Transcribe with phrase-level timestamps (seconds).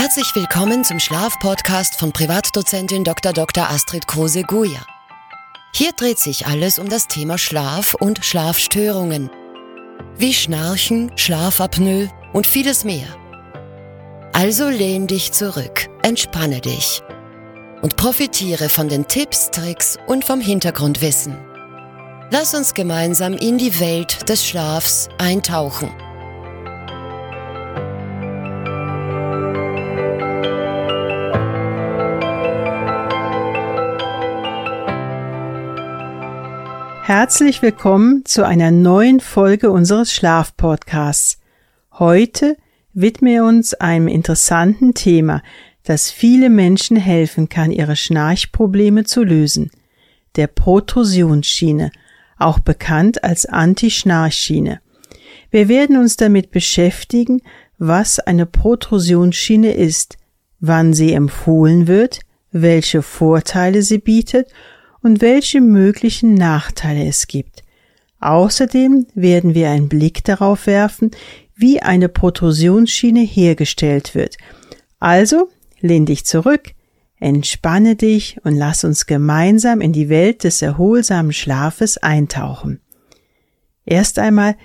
[0.00, 3.34] Herzlich willkommen zum Schlafpodcast von Privatdozentin Dr.
[3.34, 3.68] Dr.
[3.68, 4.80] Astrid Kruse-Guja.
[5.74, 9.28] Hier dreht sich alles um das Thema Schlaf und Schlafstörungen.
[10.16, 13.08] Wie Schnarchen, Schlafapnoe und vieles mehr.
[14.32, 17.02] Also lehn dich zurück, entspanne dich
[17.82, 21.36] und profitiere von den Tipps, Tricks und vom Hintergrundwissen.
[22.30, 25.90] Lass uns gemeinsam in die Welt des Schlafs eintauchen.
[37.12, 41.40] Herzlich willkommen zu einer neuen Folge unseres Schlafpodcasts.
[41.98, 42.56] Heute
[42.92, 45.42] widmen wir uns einem interessanten Thema,
[45.82, 49.72] das viele Menschen helfen kann, ihre Schnarchprobleme zu lösen.
[50.36, 51.90] Der Protrusionsschiene,
[52.38, 54.80] auch bekannt als Anti-Schnarchschiene.
[55.50, 57.42] Wir werden uns damit beschäftigen,
[57.76, 60.16] was eine Protrusionsschiene ist,
[60.60, 62.20] wann sie empfohlen wird,
[62.52, 64.46] welche Vorteile sie bietet
[65.02, 67.62] und welche möglichen Nachteile es gibt.
[68.20, 71.10] Außerdem werden wir einen Blick darauf werfen,
[71.54, 74.36] wie eine Protrusionsschiene hergestellt wird.
[74.98, 75.48] Also
[75.80, 76.72] lehn dich zurück,
[77.18, 82.80] entspanne dich und lass uns gemeinsam in die Welt des erholsamen Schlafes eintauchen.
[83.84, 84.56] Erst einmal,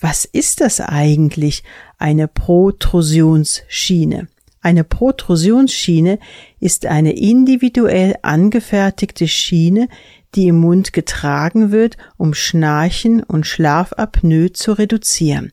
[0.00, 1.64] was ist das eigentlich,
[1.98, 4.28] eine Protrusionsschiene?
[4.60, 6.18] Eine Protrusionsschiene
[6.58, 9.88] ist eine individuell angefertigte Schiene,
[10.34, 15.52] die im Mund getragen wird, um Schnarchen und Schlafapnoe zu reduzieren.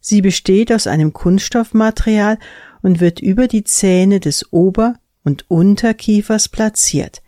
[0.00, 2.38] Sie besteht aus einem Kunststoffmaterial
[2.82, 7.22] und wird über die Zähne des Ober- und Unterkiefers platziert.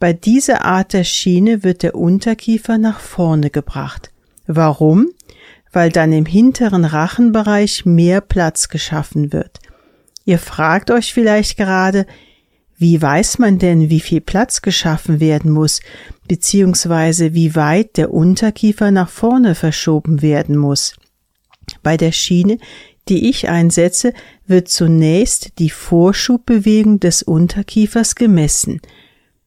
[0.00, 4.10] Bei dieser Art der Schiene wird der Unterkiefer nach vorne gebracht.
[4.46, 5.08] Warum?
[5.72, 9.60] Weil dann im hinteren Rachenbereich mehr Platz geschaffen wird.
[10.24, 12.06] Ihr fragt euch vielleicht gerade,
[12.76, 15.80] wie weiß man denn, wie viel Platz geschaffen werden muss,
[16.26, 20.96] beziehungsweise wie weit der Unterkiefer nach vorne verschoben werden muss?
[21.82, 22.58] Bei der Schiene,
[23.08, 24.12] die ich einsetze,
[24.46, 28.80] wird zunächst die Vorschubbewegung des Unterkiefers gemessen.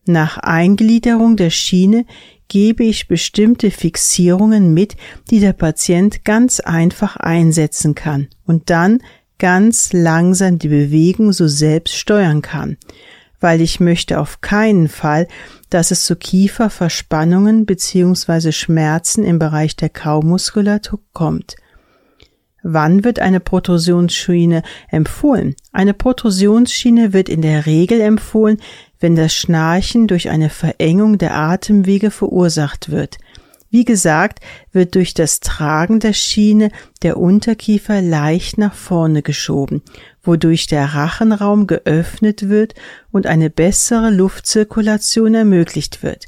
[0.06, 2.06] Nach Eingliederung der Schiene
[2.48, 4.96] gebe ich bestimmte Fixierungen mit,
[5.30, 9.00] die der Patient ganz einfach einsetzen kann und dann
[9.40, 12.78] ganz langsam die Bewegung so selbst steuern kann,
[13.40, 15.28] weil ich möchte auf keinen Fall,
[15.70, 18.52] dass es zu Kieferverspannungen bzw.
[18.52, 21.56] Schmerzen im Bereich der Kaumuskulatur kommt.
[22.64, 25.56] Wann wird eine Protrusionsschiene empfohlen?
[25.72, 28.58] Eine Protrusionsschiene wird in der Regel empfohlen,
[29.00, 33.20] wenn das Schnarchen durch eine Verengung der Atemwege verursacht wird.
[33.70, 34.40] Wie gesagt,
[34.72, 39.82] wird durch das Tragen der Schiene der Unterkiefer leicht nach vorne geschoben,
[40.24, 42.76] wodurch der Rachenraum geöffnet wird
[43.12, 46.26] und eine bessere Luftzirkulation ermöglicht wird.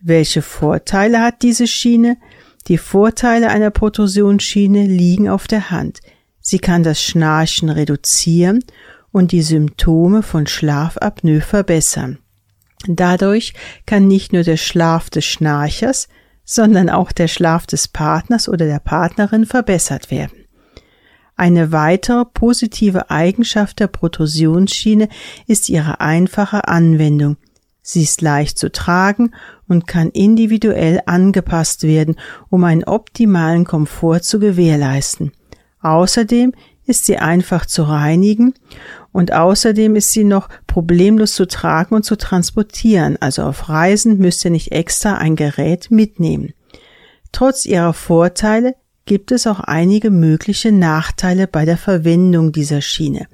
[0.00, 2.16] Welche Vorteile hat diese Schiene?
[2.68, 6.00] Die Vorteile einer Protrusionsschiene liegen auf der Hand.
[6.40, 8.64] Sie kann das Schnarchen reduzieren
[9.12, 12.18] und die Symptome von Schlafapnoe verbessern.
[12.86, 13.52] Dadurch
[13.84, 16.08] kann nicht nur der Schlaf des Schnarchers,
[16.50, 20.32] sondern auch der Schlaf des Partners oder der Partnerin verbessert werden.
[21.36, 25.08] Eine weitere positive Eigenschaft der Protrusionsschiene
[25.46, 27.36] ist ihre einfache Anwendung.
[27.82, 29.32] Sie ist leicht zu tragen
[29.68, 32.16] und kann individuell angepasst werden,
[32.48, 35.30] um einen optimalen Komfort zu gewährleisten.
[35.82, 36.52] Außerdem
[36.86, 38.54] ist sie einfach zu reinigen
[39.12, 44.44] und außerdem ist sie noch problemlos zu tragen und zu transportieren, also auf Reisen müsst
[44.44, 46.52] ihr nicht extra ein Gerät mitnehmen.
[47.32, 48.74] Trotz ihrer Vorteile
[49.06, 53.26] gibt es auch einige mögliche Nachteile bei der Verwendung dieser Schiene.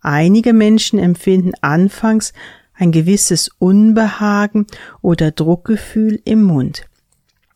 [0.00, 2.32] Einige Menschen empfinden anfangs
[2.74, 4.66] ein gewisses Unbehagen
[5.02, 6.86] oder Druckgefühl im Mund.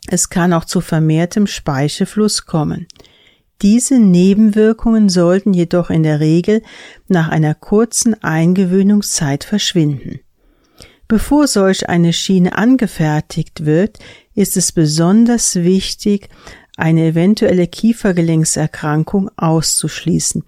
[0.06, 2.86] Es kann auch zu vermehrtem Speichelfluss kommen.
[3.62, 6.62] Diese Nebenwirkungen sollten jedoch in der Regel
[7.08, 10.20] nach einer kurzen Eingewöhnungszeit verschwinden.
[11.06, 13.98] Bevor solch eine Schiene angefertigt wird,
[14.34, 16.28] ist es besonders wichtig,
[16.76, 20.42] eine eventuelle Kiefergelenkserkrankung auszuschließen,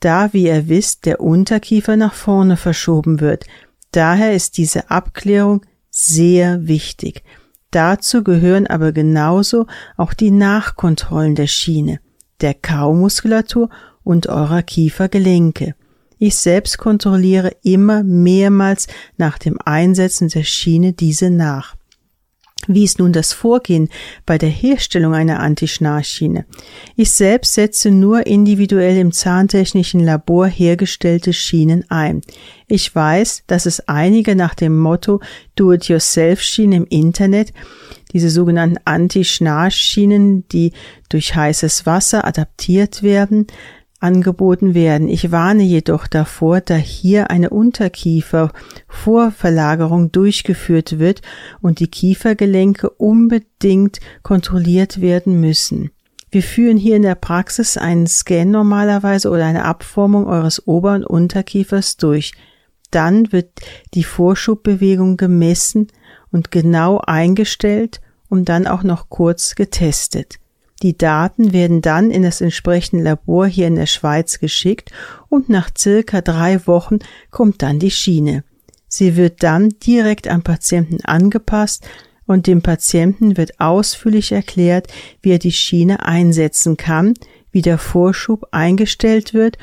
[0.00, 3.44] da, wie ihr wisst, der Unterkiefer nach vorne verschoben wird.
[3.90, 7.22] Daher ist diese Abklärung sehr wichtig.
[7.70, 9.66] Dazu gehören aber genauso
[9.96, 12.00] auch die Nachkontrollen der Schiene
[12.40, 13.70] der Kaumuskulatur
[14.04, 15.74] und eurer Kiefergelenke.
[16.18, 18.86] Ich selbst kontrolliere immer mehrmals
[19.16, 21.76] nach dem Einsetzen der Schiene diese nach.
[22.68, 23.88] Wie ist nun das Vorgehen
[24.24, 26.46] bei der Herstellung einer Antischnarchschiene?
[26.96, 32.22] Ich selbst setze nur individuell im zahntechnischen Labor hergestellte Schienen ein.
[32.66, 35.20] Ich weiß, dass es einige nach dem Motto
[35.54, 37.52] Do-it-yourself-Schienen im Internet,
[38.16, 40.72] diese sogenannten Anti-Schnarchschienen, die
[41.10, 43.46] durch heißes Wasser adaptiert werden,
[44.00, 45.08] angeboten werden.
[45.08, 51.20] Ich warne jedoch davor, da hier eine Unterkiefervorverlagerung durchgeführt wird
[51.60, 55.90] und die Kiefergelenke unbedingt kontrolliert werden müssen.
[56.30, 61.04] Wir führen hier in der Praxis einen Scan normalerweise oder eine Abformung eures Ober- und
[61.04, 62.32] Unterkiefers durch.
[62.90, 63.50] Dann wird
[63.92, 65.88] die Vorschubbewegung gemessen
[66.30, 70.38] und genau eingestellt und dann auch noch kurz getestet.
[70.82, 74.90] Die Daten werden dann in das entsprechende Labor hier in der Schweiz geschickt
[75.28, 76.98] und nach circa drei Wochen
[77.30, 78.44] kommt dann die Schiene.
[78.88, 81.86] Sie wird dann direkt am Patienten angepasst
[82.26, 84.88] und dem Patienten wird ausführlich erklärt,
[85.22, 87.14] wie er die Schiene einsetzen kann,
[87.52, 89.56] wie der Vorschub eingestellt wird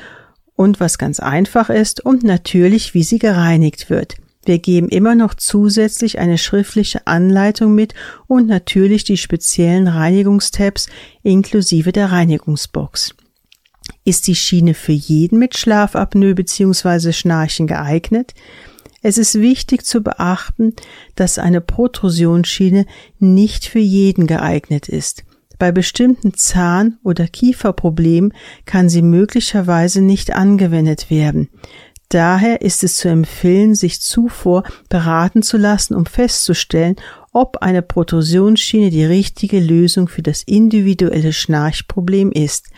[0.56, 4.16] und was ganz einfach ist und natürlich, wie sie gereinigt wird.
[4.46, 7.94] Wir geben immer noch zusätzlich eine schriftliche Anleitung mit
[8.26, 10.88] und natürlich die speziellen Reinigungstabs
[11.22, 13.14] inklusive der Reinigungsbox.
[14.04, 17.12] Ist die Schiene für jeden mit Schlafapnoe bzw.
[17.12, 18.34] Schnarchen geeignet?
[19.02, 20.74] Es ist wichtig zu beachten,
[21.14, 22.86] dass eine Protrusionsschiene
[23.18, 25.24] nicht für jeden geeignet ist.
[25.58, 28.32] Bei bestimmten Zahn- oder Kieferproblemen
[28.64, 31.48] kann sie möglicherweise nicht angewendet werden.
[32.08, 36.96] Daher ist es zu empfehlen, sich zuvor beraten zu lassen, um festzustellen,
[37.32, 42.68] ob eine Protrusionsschiene die richtige Lösung für das individuelle Schnarchproblem ist.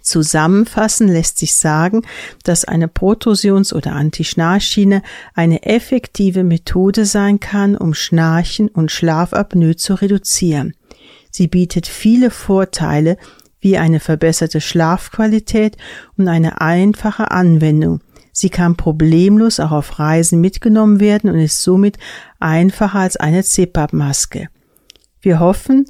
[0.00, 2.02] Zusammenfassen lässt sich sagen,
[2.44, 5.02] dass eine Protrusions- oder Antischnarchschiene
[5.34, 10.74] eine effektive Methode sein kann, um Schnarchen und Schlafapnoe zu reduzieren.
[11.30, 13.16] Sie bietet viele Vorteile
[13.60, 15.76] wie eine verbesserte Schlafqualität
[16.16, 18.00] und eine einfache Anwendung,
[18.32, 21.98] Sie kann problemlos auch auf Reisen mitgenommen werden und ist somit
[22.40, 24.48] einfacher als eine CPAP-Maske.
[25.20, 25.86] Wir hoffen,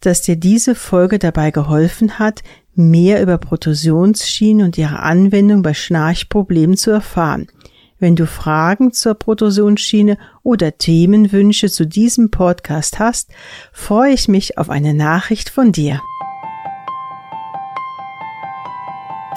[0.00, 2.42] dass dir diese Folge dabei geholfen hat,
[2.74, 7.48] mehr über Protosionsschienen und ihre Anwendung bei Schnarchproblemen zu erfahren.
[7.98, 13.30] Wenn du Fragen zur Protosionsschiene oder Themenwünsche zu diesem Podcast hast,
[13.72, 16.02] freue ich mich auf eine Nachricht von dir.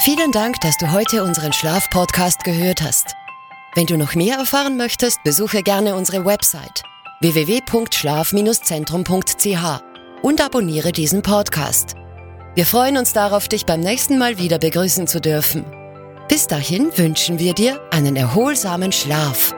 [0.01, 3.15] Vielen Dank, dass du heute unseren Schlafpodcast gehört hast.
[3.75, 6.83] Wenn du noch mehr erfahren möchtest, besuche gerne unsere Website
[7.19, 9.83] www.schlaf-zentrum.ch
[10.21, 11.95] und abonniere diesen Podcast.
[12.55, 15.65] Wir freuen uns darauf, dich beim nächsten Mal wieder begrüßen zu dürfen.
[16.29, 19.53] Bis dahin wünschen wir dir einen erholsamen Schlaf.